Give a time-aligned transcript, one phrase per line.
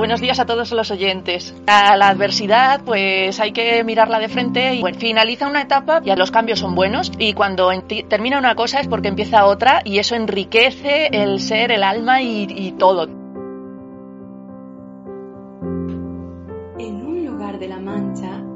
[0.00, 1.54] Buenos días a todos los oyentes.
[1.66, 6.30] A la adversidad, pues hay que mirarla de frente y finaliza una etapa y los
[6.30, 7.68] cambios son buenos y cuando
[8.08, 12.46] termina una cosa es porque empieza otra y eso enriquece el ser, el alma y,
[12.48, 13.08] y todo.
[16.78, 18.49] En un lugar de la Mancha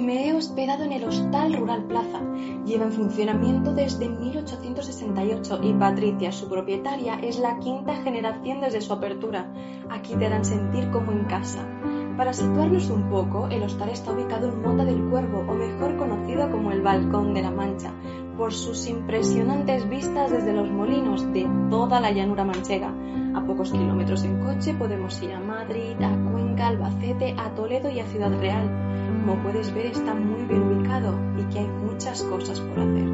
[0.00, 2.20] me he hospedado en el Hostal Rural Plaza.
[2.64, 8.92] Lleva en funcionamiento desde 1868 y Patricia, su propietaria, es la quinta generación desde su
[8.92, 9.52] apertura.
[9.90, 11.68] Aquí te harán sentir como en casa.
[12.16, 16.50] Para situarnos un poco, el hostal está ubicado en Mota del Cuervo, o mejor conocido
[16.50, 17.92] como el Balcón de la Mancha,
[18.36, 22.94] por sus impresionantes vistas desde los molinos de toda la llanura manchega.
[23.34, 28.00] A pocos kilómetros en coche podemos ir a Madrid, a Cuenca, Albacete, a Toledo y
[28.00, 29.01] a Ciudad Real.
[29.24, 33.04] Como puedes ver está muy bien ubicado y que hay muchas cosas por hacer.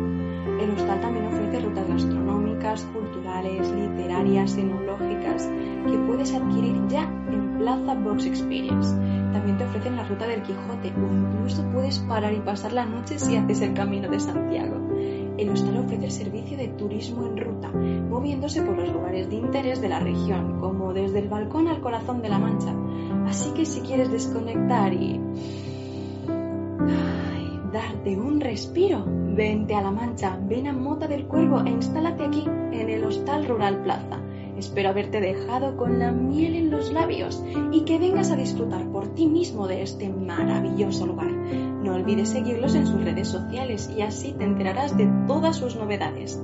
[0.59, 5.51] El hostal también ofrece rutas gastronómicas, culturales, literarias, enológicas
[5.87, 8.91] que puedes adquirir ya en Plaza Box Experience.
[9.35, 13.19] También te ofrecen la ruta del Quijote o incluso puedes parar y pasar la noche
[13.19, 14.77] si haces el camino de Santiago.
[15.37, 19.83] El hostal ofrece el servicio de turismo en ruta, moviéndose por los lugares de interés
[19.83, 22.75] de la región, como desde el balcón al corazón de la Mancha.
[23.27, 25.21] Así que si quieres desconectar y
[27.73, 32.45] darte un respiro, vente a La Mancha, ven a Mota del Cuervo e instálate aquí,
[32.73, 34.19] en el Hostal Rural Plaza.
[34.57, 39.15] Espero haberte dejado con la miel en los labios y que vengas a disfrutar por
[39.15, 41.31] ti mismo de este maravilloso lugar.
[41.31, 46.43] No olvides seguirlos en sus redes sociales y así te enterarás de todas sus novedades.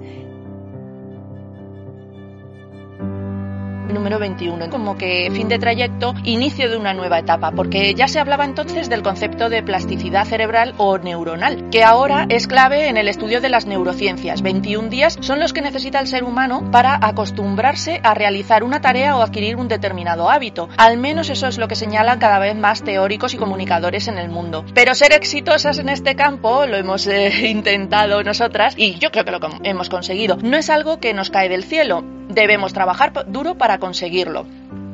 [3.94, 8.21] Número 21, como que fin de trayecto, inicio de una nueva etapa, porque ya se
[8.21, 13.09] hablaba entonces del concepto de plasticidad cerebral o neuronal, que ahora es clave en el
[13.09, 14.43] estudio de las neurociencias.
[14.43, 19.16] 21 días son los que necesita el ser humano para acostumbrarse a realizar una tarea
[19.16, 20.69] o adquirir un determinado hábito.
[20.77, 24.28] Al menos eso es lo que señalan cada vez más teóricos y comunicadores en el
[24.28, 24.65] mundo.
[24.75, 29.31] Pero ser exitosas en este campo, lo hemos eh, intentado nosotras y yo creo que
[29.31, 32.04] lo hemos conseguido, no es algo que nos cae del cielo.
[32.34, 34.47] Debemos trabajar duro para conseguirlo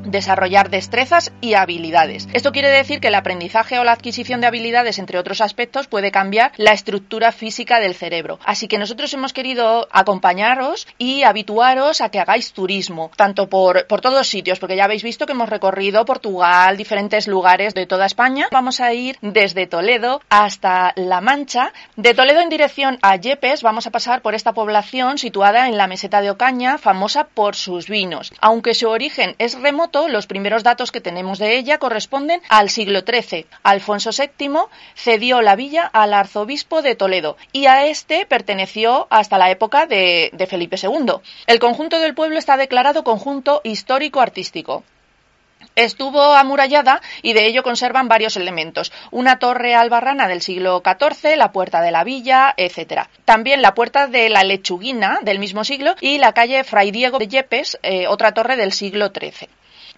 [0.05, 2.28] desarrollar destrezas y habilidades.
[2.33, 6.11] Esto quiere decir que el aprendizaje o la adquisición de habilidades, entre otros aspectos, puede
[6.11, 8.39] cambiar la estructura física del cerebro.
[8.44, 14.00] Así que nosotros hemos querido acompañaros y habituaros a que hagáis turismo, tanto por, por
[14.00, 18.49] todos sitios, porque ya habéis visto que hemos recorrido Portugal, diferentes lugares de toda España.
[18.50, 21.72] Vamos a ir desde Toledo hasta La Mancha.
[21.97, 25.87] De Toledo en dirección a Yepes vamos a pasar por esta población situada en la
[25.87, 28.33] meseta de Ocaña, famosa por sus vinos.
[28.41, 33.00] Aunque su origen es remoto, los primeros datos que tenemos de ella corresponden al siglo
[33.00, 33.47] XIII.
[33.62, 34.50] Alfonso VII
[34.94, 40.31] cedió la villa al arzobispo de Toledo y a este perteneció hasta la época de,
[40.49, 41.15] Felipe II.
[41.47, 44.84] El conjunto del pueblo está declarado conjunto histórico-artístico.
[45.77, 48.93] Estuvo amurallada y de ello conservan varios elementos.
[49.10, 53.05] Una torre albarrana del siglo XIV, la puerta de la villa, etc.
[53.25, 57.28] También la puerta de la Lechuguina del mismo siglo y la calle Fray Diego de
[57.28, 59.49] Yepes, eh, otra torre del siglo XIII.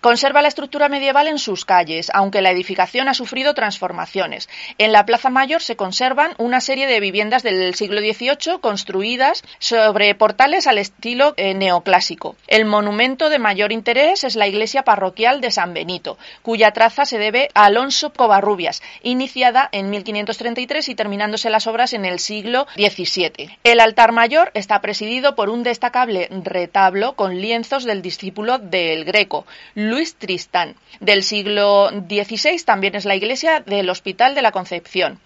[0.03, 4.49] Conserva la estructura medieval en sus calles, aunque la edificación ha sufrido transformaciones.
[4.79, 10.13] En la Plaza Mayor se conservan una serie de viviendas del siglo XVIII construidas sobre
[10.17, 12.35] portales al estilo eh, neoclásico.
[12.49, 17.19] El monumento de mayor interés es la iglesia parroquial de San Benito, cuya traza se
[17.19, 23.57] debe a Alonso Covarrubias, iniciada en 1533 y terminándose las obras en el siglo XVII.
[23.63, 29.47] El altar mayor está presidido por un destacable retablo con lienzos del discípulo del Greco,
[29.93, 30.75] Luis Tristán.
[31.01, 35.21] Del siglo XVI también es la iglesia del Hospital de la Concepción.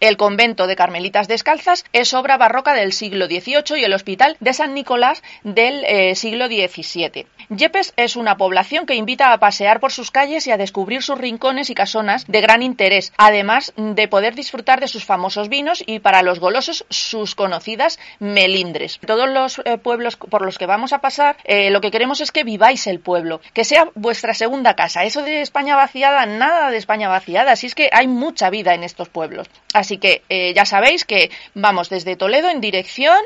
[0.00, 4.54] El convento de Carmelitas Descalzas es obra barroca del siglo XVIII y el hospital de
[4.54, 7.26] San Nicolás del eh, siglo XVII.
[7.50, 11.18] Yepes es una población que invita a pasear por sus calles y a descubrir sus
[11.18, 15.98] rincones y casonas de gran interés, además de poder disfrutar de sus famosos vinos y
[15.98, 19.00] para los golosos sus conocidas melindres.
[19.06, 22.32] Todos los eh, pueblos por los que vamos a pasar, eh, lo que queremos es
[22.32, 25.04] que viváis el pueblo, que sea vuestra segunda casa.
[25.04, 28.82] Eso de España vaciada, nada de España vaciada, así es que hay mucha vida en
[28.82, 29.50] estos pueblos.
[29.98, 33.18] Que eh, ya sabéis que vamos desde Toledo en dirección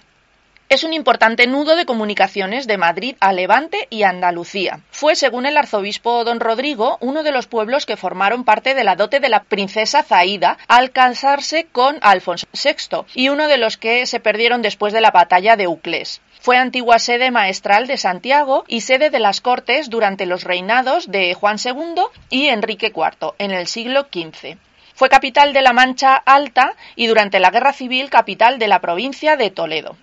[0.70, 4.82] es un importante nudo de comunicaciones de Madrid a Levante y Andalucía.
[4.92, 8.96] Fue, según el arzobispo don Rodrigo, uno de los pueblos que formaron parte de la
[8.96, 14.06] dote de la princesa Zaida al casarse con Alfonso VI y uno de los que
[14.06, 16.22] se perdieron después de la batalla de Uclés.
[16.40, 21.34] Fue antigua sede maestral de Santiago y sede de las Cortes durante los reinados de
[21.34, 24.58] Juan II y Enrique IV en el siglo XV.
[24.94, 29.36] Fue capital de la Mancha Alta y durante la Guerra Civil capital de la provincia
[29.36, 29.98] de Toledo.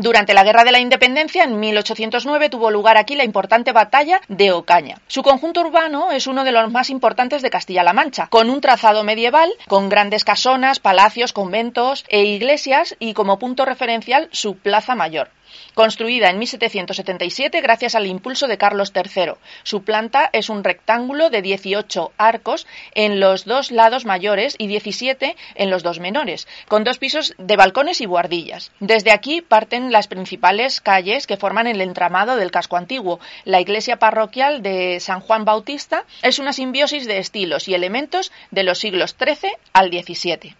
[0.00, 4.50] Durante la Guerra de la Independencia, en 1809, tuvo lugar aquí la importante batalla de
[4.50, 4.96] Ocaña.
[5.08, 9.04] Su conjunto urbano es uno de los más importantes de Castilla-La Mancha, con un trazado
[9.04, 15.28] medieval, con grandes casonas, palacios, conventos e iglesias y como punto referencial su Plaza Mayor
[15.74, 19.32] construida en 1777 gracias al impulso de Carlos III.
[19.62, 25.36] Su planta es un rectángulo de 18 arcos en los dos lados mayores y 17
[25.54, 28.72] en los dos menores, con dos pisos de balcones y buhardillas.
[28.80, 33.20] Desde aquí parten las principales calles que forman el entramado del casco antiguo.
[33.44, 38.62] La iglesia parroquial de San Juan Bautista es una simbiosis de estilos y elementos de
[38.62, 40.56] los siglos XIII al XVII.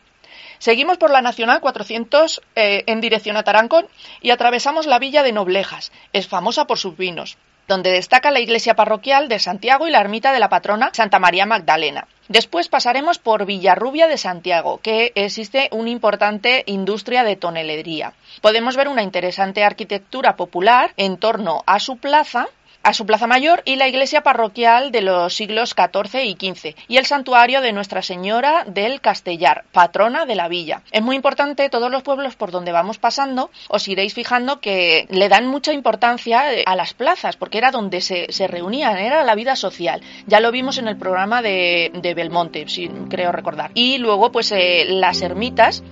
[0.60, 3.86] Seguimos por la Nacional 400 eh, en dirección a Tarancón
[4.20, 5.90] y atravesamos la villa de Noblejas.
[6.12, 7.38] Es famosa por sus vinos
[7.70, 11.46] donde destaca la iglesia parroquial de Santiago y la ermita de la patrona Santa María
[11.46, 12.08] Magdalena.
[12.26, 18.12] Después pasaremos por Villarrubia de Santiago, que existe una importante industria de tonelería.
[18.40, 22.48] Podemos ver una interesante arquitectura popular en torno a su plaza
[22.82, 26.96] a su plaza mayor y la iglesia parroquial de los siglos XIV y XV y
[26.96, 30.82] el santuario de Nuestra Señora del Castellar, patrona de la villa.
[30.90, 35.28] Es muy importante, todos los pueblos por donde vamos pasando, os iréis fijando que le
[35.28, 39.56] dan mucha importancia eh, a las plazas, porque era donde se, reunían, era la vida
[39.56, 40.00] social.
[40.26, 43.70] Ya lo vimos en el programa de, Belmonte, si creo recordar.
[43.74, 45.82] Y luego, pues eh, las ermitas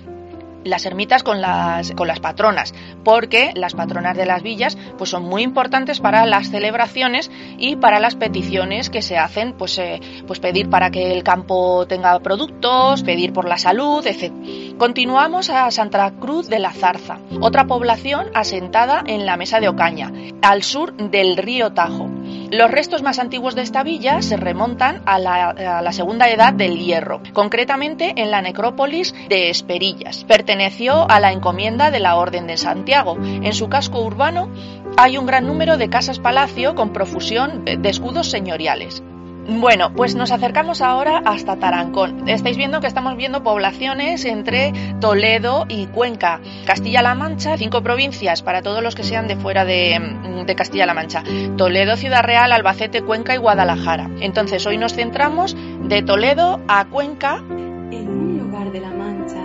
[0.63, 2.73] las ermitas con las, con las patronas,
[3.03, 7.99] porque las patronas de las villas pues son muy importantes para las celebraciones y para
[7.99, 13.03] las peticiones que se hacen, pues, eh, pues pedir para que el campo tenga productos,
[13.03, 14.33] pedir por la salud, etc.
[14.77, 20.11] Continuamos a Santa Cruz de la Zarza, otra población asentada en la Mesa de Ocaña,
[20.41, 22.18] al sur del río Tajo.
[22.51, 27.21] Los restos más antiguos de esta villa se remontan a la, segunda edad del hierro,
[27.33, 30.23] concretamente en la necrópolis de Esperillas.
[30.23, 33.17] Perteneció a la encomienda de la Orden de Santiago.
[33.21, 34.49] En su casco urbano
[34.97, 39.03] hay un gran número de casas palacio con profusión de escudos señoriales.
[39.49, 42.29] Bueno, pues nos acercamos ahora hasta Tarancón.
[42.29, 46.39] Estáis viendo que estamos viendo poblaciones entre Toledo y Cuenca.
[46.67, 51.23] Castilla-La Mancha, cinco provincias para todos los que sean de fuera de, Castilla-La Mancha.
[51.57, 54.09] Toledo, Ciudad Real, Albacete, Cuenca y Guadalajara.
[54.21, 57.37] Entonces hoy nos centramos de Toledo a Cuenca.
[57.37, 59.41] En un lugar de La Mancha,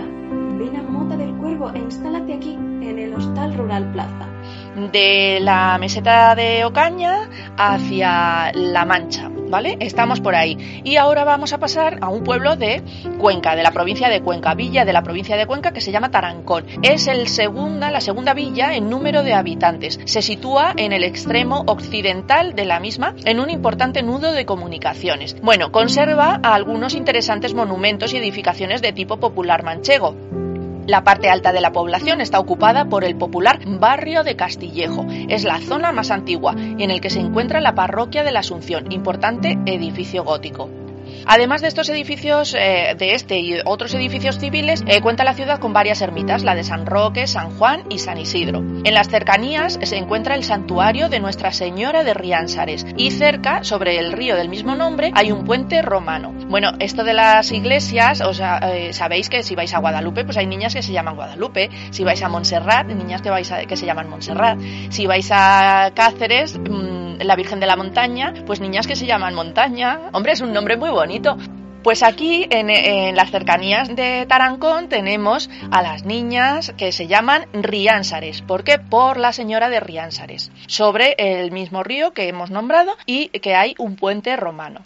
[0.58, 4.28] ven a Mota del Cuervo e instálate aquí, en el Hostal Rural Plaza.
[4.92, 9.30] De la meseta de Ocaña hacia La Mancha.
[9.54, 10.82] Estamos por ahí.
[10.82, 12.82] Y ahora vamos a pasar a un pueblo de
[13.20, 16.10] Cuenca, de la provincia de Cuenca, villa de la provincia de Cuenca que se llama
[16.10, 16.66] Tarancón.
[16.82, 20.00] Es el segunda, la segunda villa en número de habitantes.
[20.06, 25.36] Se sitúa en el extremo occidental de la misma, en un importante nudo de comunicaciones.
[25.40, 30.43] Bueno, conserva algunos interesantes monumentos y edificaciones de tipo popular manchego.
[30.86, 35.06] La parte alta de la población está ocupada por el popular barrio de Castillejo.
[35.28, 38.92] Es la zona más antigua en el que se encuentra la parroquia de la Asunción,
[38.92, 40.83] importante edificio gótico.
[41.26, 45.58] Además de estos edificios, eh, de este y otros edificios civiles, eh, cuenta la ciudad
[45.58, 48.58] con varias ermitas, la de San Roque, San Juan y San Isidro.
[48.58, 53.98] En las cercanías se encuentra el santuario de Nuestra Señora de Riánsares y cerca, sobre
[53.98, 56.32] el río del mismo nombre, hay un puente romano.
[56.48, 60.36] Bueno, esto de las iglesias, o sea, eh, sabéis que si vais a Guadalupe, pues
[60.36, 61.70] hay niñas que se llaman Guadalupe.
[61.90, 64.58] Si vais a Montserrat, niñas que, vais que se llaman Montserrat.
[64.90, 69.34] Si vais a Cáceres, mm, la Virgen de la Montaña, pues niñas que se llaman
[69.34, 70.00] Montaña.
[70.12, 71.36] Hombre, es un nombre muy bonito
[71.84, 78.40] pues aquí en, las cercanías de Tarancón tenemos a las niñas que se llaman Riánsares.
[78.40, 78.78] ¿Por qué?
[78.78, 83.74] Por la señora de Riánsares, sobre el mismo río que hemos nombrado y que hay
[83.78, 84.80] un puente romano.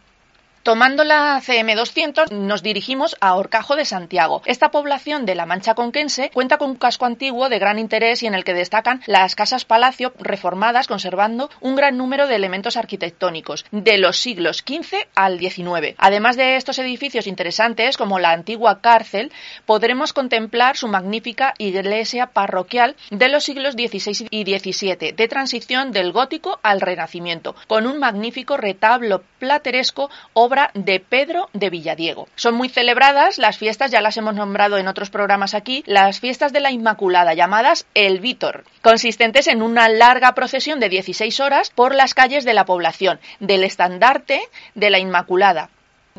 [0.69, 4.43] Tomando la CM200 nos dirigimos a Orcajo de Santiago.
[4.45, 8.27] Esta población de la Mancha Conquense cuenta con un casco antiguo de gran interés y
[8.27, 13.65] en el que destacan las casas palacio reformadas conservando un gran número de elementos arquitectónicos
[13.71, 15.95] de los siglos XV al XIX.
[15.97, 19.33] Además de estos edificios interesantes como la antigua cárcel,
[19.65, 26.13] podremos contemplar su magnífica iglesia parroquial de los siglos XVI y XVII, de transición del
[26.13, 32.29] gótico al renacimiento, con un magnífico retablo plateresco obra de Pedro de Villadiego.
[32.35, 36.53] Son muy celebradas las fiestas, ya las hemos nombrado en otros programas aquí, las fiestas
[36.53, 41.95] de la Inmaculada, llamadas el Vítor, consistentes en una larga procesión de 16 horas por
[41.95, 44.41] las calles de la población, del estandarte
[44.75, 45.71] de la Inmaculada,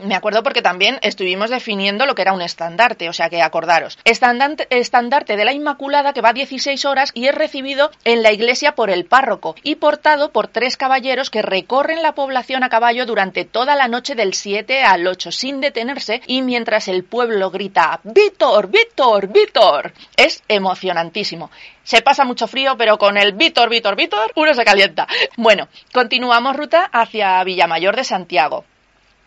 [0.04, 3.98] me acuerdo porque también estuvimos definiendo lo que era un estandarte, o sea que acordaros.
[4.04, 8.90] Estandarte, de la Inmaculada que va 16 horas y es recibido en la iglesia por
[8.90, 13.76] el párroco y portado por tres caballeros que recorren la población a caballo durante toda
[13.76, 19.28] la noche del 7 al 8 sin detenerse y mientras el pueblo grita Víctor, Víctor,
[19.28, 19.94] Víctor.
[20.16, 21.52] Es emocionantísimo.
[21.84, 25.08] Se pasa mucho frío, pero con el Víctor, Víctor, Víctor, uno se calienta.
[25.38, 28.66] Bueno, continuamos ruta hacia Villamayor de Santiago.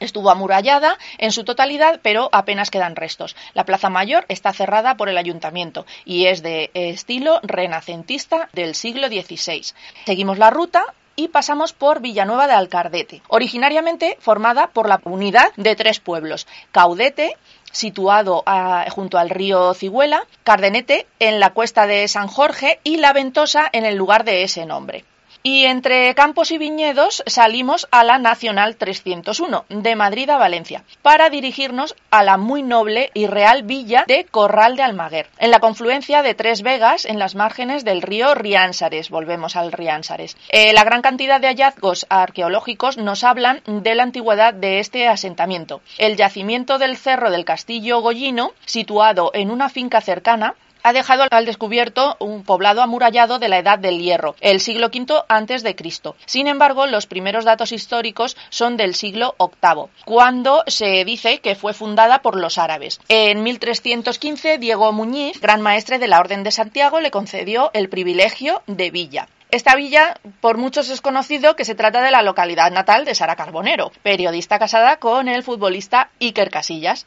[0.01, 3.37] Estuvo amurallada en su totalidad, pero apenas quedan restos.
[3.55, 9.07] La Plaza Mayor está cerrada por el ayuntamiento y es de estilo renacentista del siglo
[9.07, 9.63] XVI.
[10.07, 10.87] Seguimos la ruta
[11.21, 17.37] y pasamos por Villanueva de Alcardete, originariamente formada por la unidad de tres pueblos, Caudete,
[17.73, 23.13] situado ah, junto al río Ciguela, Cardenete en la cuesta de San Jorge y La
[23.13, 25.05] Ventosa en el lugar de ese nombre.
[25.43, 31.31] Y entre campos y viñedos salimos a la Nacional 301, de Madrid a Valencia, para
[31.31, 36.23] dirigirnos a la muy noble y real villa de Corral de Almaguer, en la confluencia
[36.23, 39.09] de tres vegas en las márgenes del río Riánsares.
[39.09, 40.37] Volvemos al Riánsares.
[40.51, 45.81] Eh, la gran cantidad de hallazgos arqueológicos nos hablan de la antigüedad de este asentamiento.
[45.97, 51.47] El yacimiento del Cerro del Castillo Gollino, situado en una finca cercana, ha dejado al
[51.47, 56.17] descubierto un poblado amurallado de la Edad del Hierro, el siglo V antes de Cristo.
[56.27, 61.75] Sin embargo, los primeros datos históricos son del siglo VIII, cuando se dice que fue
[61.75, 63.01] fundada por los árabes.
[63.09, 68.63] En 1315, Diego Muñiz, gran maestre de la Orden de Santiago, le concedió el privilegio
[68.67, 69.29] de villa.
[69.51, 73.35] Esta villa, por muchos es conocido que se trata de la localidad natal de Sara
[73.35, 77.05] Carbonero, periodista casada con el futbolista Iker Casillas.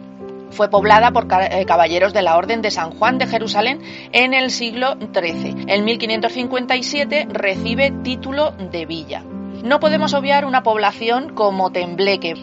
[0.56, 3.80] fue poblada por eh, caballeros de la Orden de San Juan de Jerusalén
[4.12, 5.66] en el siglo XIII.
[5.68, 9.22] En 1557 recibe título de villa.
[9.62, 12.34] No podemos obviar una población como Tembleque.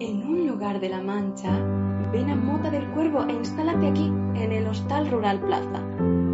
[0.00, 1.50] En un lugar de la Mancha
[2.12, 6.27] ven a Mota del Cuervo e instálate aquí, en el Hostal Rural Plaza.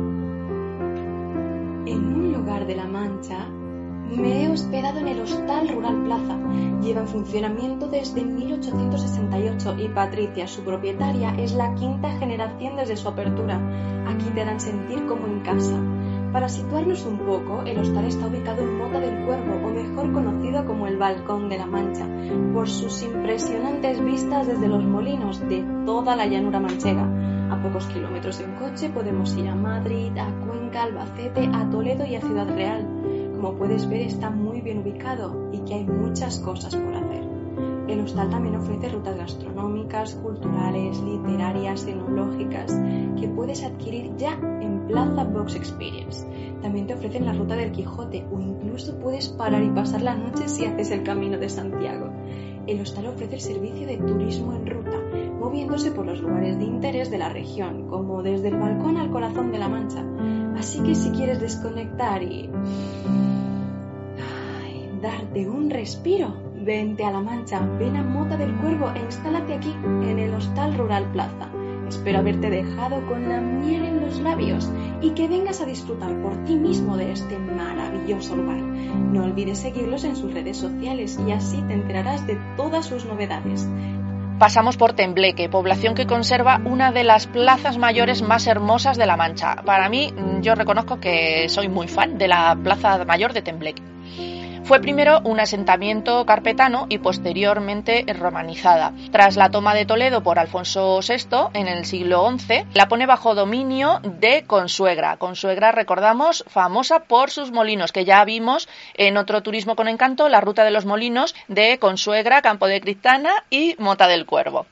[1.86, 3.46] En un lugar de la Mancha,
[4.10, 6.38] me he hospedado en el Hostal Rural Plaza.
[6.80, 13.08] Lleva en funcionamiento desde 1868 y Patricia, su propietaria, es la quinta generación desde su
[13.08, 13.60] apertura.
[14.06, 15.78] Aquí te dan sentir como en casa.
[16.32, 20.64] Para situarnos un poco, el hostal está ubicado en Mota del Cuervo, o mejor conocido
[20.64, 22.06] como el Balcón de la Mancha,
[22.54, 27.33] por sus impresionantes vistas desde los molinos de toda la llanura manchega.
[27.54, 32.16] A pocos kilómetros en coche podemos ir a Madrid, a Cuenca, Albacete, a Toledo y
[32.16, 32.84] a Ciudad Real.
[33.32, 37.22] Como puedes ver está muy bien ubicado y que hay muchas cosas por hacer.
[37.86, 42.74] El hostal también ofrece rutas gastronómicas, culturales, literarias, enológicas
[43.20, 46.26] que puedes adquirir ya en Plaza Box Experience.
[46.60, 50.48] También te ofrecen la ruta del Quijote o incluso puedes parar y pasar la noche
[50.48, 52.10] si haces el camino de Santiago.
[52.66, 55.03] El hostal ofrece el servicio de turismo en ruta,
[55.44, 59.52] moviéndose por los lugares de interés de la región, como desde el balcón al corazón
[59.52, 60.02] de la Mancha.
[60.58, 62.48] Así que si quieres desconectar y
[65.02, 66.32] darte un respiro,
[66.64, 70.78] vente a La Mancha, ven a Mota del Cuervo e instálate aquí, en el Hostal
[70.78, 71.50] Rural Plaza.
[71.86, 74.70] Espero haberte dejado con la miel en los labios
[75.02, 78.62] y que vengas a disfrutar por ti mismo de este maravilloso lugar.
[78.62, 83.68] No olvides seguirlos en sus redes sociales y así te enterarás de todas sus novedades.
[84.38, 89.16] Pasamos por Tembleque, población que conserva una de las plazas mayores más hermosas de La
[89.16, 89.62] Mancha.
[89.64, 93.93] Para mí, yo reconozco que soy muy fan de la Plaza Mayor de Tembleque.
[94.64, 98.94] Fue primero un asentamiento carpetano y posteriormente romanizada.
[99.12, 103.34] Tras la toma de Toledo por Alfonso VI en el siglo XI, la pone bajo
[103.34, 105.18] dominio de Consuegra.
[105.18, 110.40] Consuegra, recordamos, famosa por sus molinos, que ya vimos en otro turismo con encanto, la
[110.40, 114.64] ruta de los molinos de Consuegra, Campo de Cristana y Mota del Cuervo.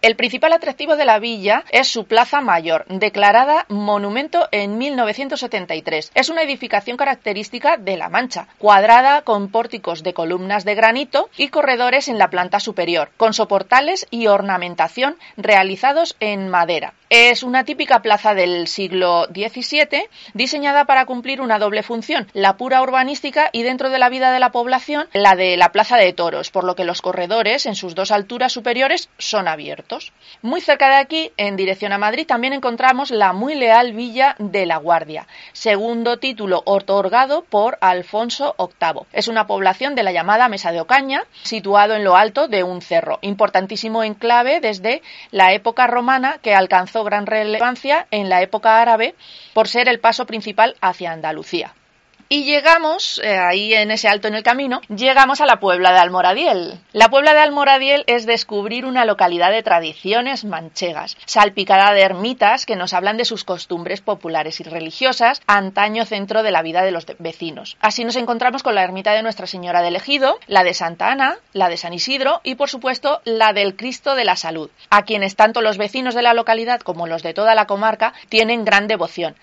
[0.00, 6.12] El principal atractivo de la villa es su Plaza Mayor, declarada monumento en 1973.
[6.14, 11.48] Es una edificación característica de La Mancha, cuadrada con pórticos de columnas de granito y
[11.48, 16.94] corredores en la planta superior, con soportales y ornamentación realizados en madera.
[17.10, 22.82] Es una típica plaza del siglo XVII, diseñada para cumplir una doble función, la pura
[22.82, 26.50] urbanística y dentro de la vida de la población, la de la plaza de toros,
[26.50, 29.87] por lo que los corredores en sus dos alturas superiores son abiertos.
[30.42, 34.66] Muy cerca de aquí, en dirección a Madrid, también encontramos la muy leal villa de
[34.66, 39.06] La Guardia, segundo título otorgado por Alfonso VIII.
[39.12, 42.82] Es una población de la llamada Mesa de Ocaña, situado en lo alto de un
[42.82, 49.14] cerro, importantísimo enclave desde la época romana que alcanzó gran relevancia en la época árabe
[49.54, 51.74] por ser el paso principal hacia Andalucía.
[52.30, 55.98] Y llegamos, eh, ahí en ese alto en el camino, llegamos a la Puebla de
[55.98, 56.78] Almoradiel.
[56.92, 62.76] La Puebla de Almoradiel es descubrir una localidad de tradiciones manchegas, salpicada de ermitas que
[62.76, 67.06] nos hablan de sus costumbres populares y religiosas, antaño centro de la vida de los
[67.18, 67.78] vecinos.
[67.80, 71.38] Así nos encontramos con la ermita de Nuestra Señora del Ejido, la de Santa Ana,
[71.54, 75.34] la de San Isidro y, por supuesto, la del Cristo de la Salud, a quienes
[75.34, 79.34] tanto los vecinos de la localidad como los de toda la comarca tienen gran devoción.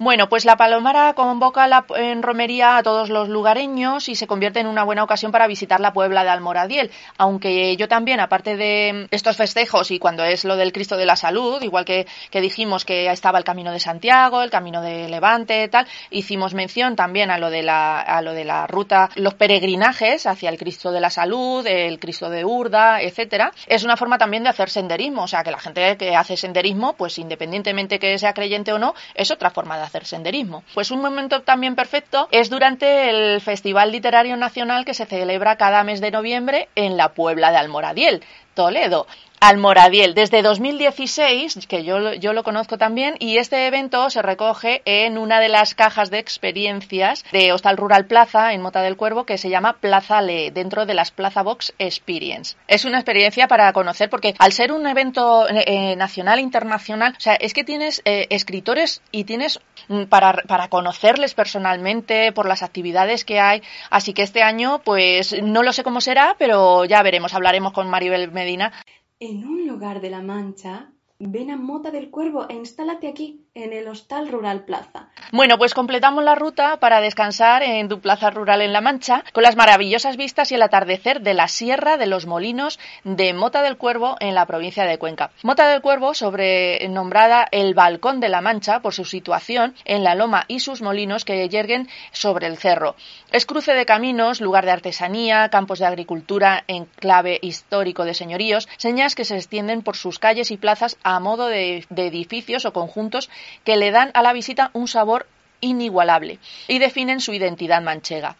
[0.00, 4.60] Bueno, pues la Palomara convoca la, en romería a todos los lugareños y se convierte
[4.60, 6.92] en una buena ocasión para visitar la Puebla de Almoradiel.
[7.16, 11.16] Aunque yo también, aparte de estos festejos y cuando es lo del Cristo de la
[11.16, 15.66] Salud, igual que, que dijimos que estaba el Camino de Santiago, el Camino de Levante,
[15.66, 20.26] tal, hicimos mención también a lo de la, a lo de la ruta, los peregrinajes
[20.26, 23.50] hacia el Cristo de la Salud, el Cristo de Urda, etcétera.
[23.66, 26.92] Es una forma también de hacer senderismo, o sea que la gente que hace senderismo,
[26.92, 30.62] pues independientemente que sea creyente o no, es otra forma de hacer senderismo.
[30.74, 35.84] Pues un momento también perfecto es durante el Festival Literario Nacional que se celebra cada
[35.84, 38.22] mes de noviembre en la Puebla de Almoradiel,
[38.54, 39.06] Toledo.
[39.40, 45.18] Almoradiel desde 2016, que yo, yo, lo conozco también, y este evento se recoge en
[45.18, 49.38] una de las cajas de experiencias de Hostal Rural Plaza en Mota del Cuervo que
[49.38, 52.56] se llama Plaza Le, dentro de las Plaza Box Experience.
[52.66, 57.14] Es una experiencia para conocer porque al ser un evento eh, eh nacional e internacional,
[57.16, 62.46] o sea, es que tienes eh, escritores y tienes mm, para, para conocerles personalmente por
[62.46, 66.84] las actividades que hay, así que este año pues no lo sé cómo será, pero
[66.84, 68.72] ya veremos, hablaremos con Maribel Medina
[69.20, 73.72] en un lugar de la Mancha, ven a Mota del Cuervo e instálate aquí, en
[73.72, 75.08] el Hostal Rural Plaza.
[75.32, 79.42] Bueno, pues completamos la ruta para descansar en tu plaza rural en La Mancha con
[79.42, 83.76] las maravillosas vistas y el atardecer de la Sierra de los Molinos de Mota del
[83.76, 85.32] Cuervo en la provincia de Cuenca.
[85.42, 90.44] Mota del Cuervo, sobrenombrada el Balcón de La Mancha por su situación en la loma
[90.46, 92.94] y sus molinos que yerguen sobre el cerro.
[93.32, 99.16] Es cruce de caminos, lugar de artesanía, campos de agricultura, enclave histórico de señoríos, señas
[99.16, 103.30] que se extienden por sus calles y plazas a modo de, edificios o conjuntos
[103.64, 105.26] que le dan a la visita un sabor
[105.60, 108.36] inigualable y definen su identidad manchega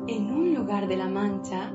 [0.07, 1.73] En un lugar de la Mancha,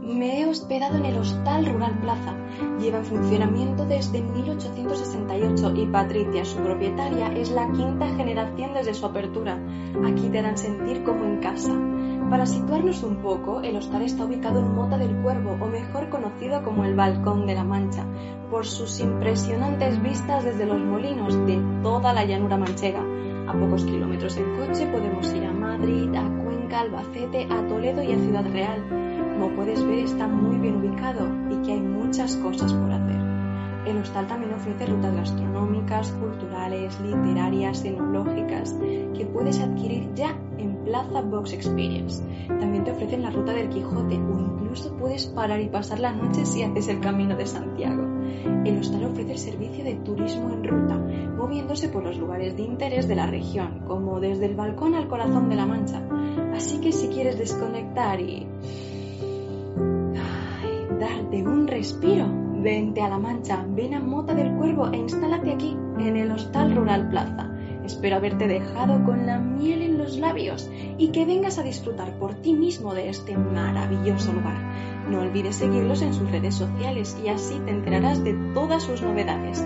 [0.00, 2.36] me he hospedado en el Hostal Rural Plaza.
[2.78, 9.06] Lleva en funcionamiento desde 1868 y Patricia, su propietaria, es la quinta generación desde su
[9.06, 9.58] apertura.
[10.06, 11.72] Aquí te harán sentir como en casa.
[12.30, 16.62] Para situarnos un poco, el hostal está ubicado en Mota del Cuervo, o mejor conocido
[16.62, 18.04] como el Balcón de la Mancha,
[18.50, 23.02] por sus impresionantes vistas desde los molinos de toda la llanura manchega.
[23.48, 28.12] A pocos kilómetros en coche podemos ir a Madrid, a Cuenca, Albacete, a Toledo y
[28.12, 28.84] a Ciudad Real.
[29.32, 33.27] Como puedes ver, está muy bien ubicado y que hay muchas cosas por hacer.
[33.86, 38.74] El hostal también ofrece rutas gastronómicas, culturales, literarias, enológicas,
[39.16, 42.22] que puedes adquirir ya en Plaza Box Experience.
[42.46, 46.44] También te ofrecen la ruta del Quijote o incluso puedes parar y pasar la noche
[46.44, 48.02] si haces el camino de Santiago.
[48.64, 50.98] El hostal ofrece el servicio de turismo en ruta,
[51.36, 55.48] moviéndose por los lugares de interés de la región, como desde el balcón al corazón
[55.48, 56.02] de la Mancha.
[56.54, 58.46] Así que si quieres desconectar y...
[60.98, 65.76] darte un respiro, Vente a La Mancha, ven a Mota del Cuervo e instálate aquí,
[66.00, 67.48] en el Hostal Rural Plaza.
[67.84, 70.68] Espero haberte dejado con la miel en los labios
[70.98, 74.56] y que vengas a disfrutar por ti mismo de este maravilloso lugar.
[75.08, 79.64] No olvides seguirlos en sus redes sociales y así te enterarás de todas sus novedades.